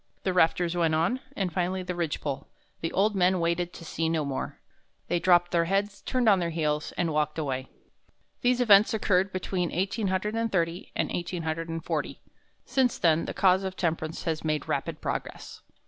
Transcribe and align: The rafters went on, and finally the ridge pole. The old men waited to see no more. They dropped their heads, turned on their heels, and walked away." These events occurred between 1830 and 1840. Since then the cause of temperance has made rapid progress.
The 0.23 0.33
rafters 0.33 0.75
went 0.75 0.95
on, 0.95 1.19
and 1.35 1.53
finally 1.53 1.83
the 1.83 1.93
ridge 1.93 2.21
pole. 2.21 2.47
The 2.79 2.91
old 2.91 3.15
men 3.15 3.39
waited 3.39 3.71
to 3.73 3.85
see 3.85 4.09
no 4.09 4.25
more. 4.25 4.59
They 5.09 5.19
dropped 5.19 5.51
their 5.51 5.65
heads, 5.65 6.01
turned 6.01 6.27
on 6.27 6.39
their 6.39 6.49
heels, 6.49 6.91
and 6.93 7.13
walked 7.13 7.37
away." 7.37 7.67
These 8.41 8.61
events 8.61 8.95
occurred 8.95 9.31
between 9.31 9.69
1830 9.69 10.91
and 10.95 11.11
1840. 11.11 12.19
Since 12.65 12.97
then 12.97 13.25
the 13.25 13.35
cause 13.35 13.61
of 13.63 13.75
temperance 13.77 14.23
has 14.23 14.43
made 14.43 14.67
rapid 14.67 15.01
progress. 15.01 15.61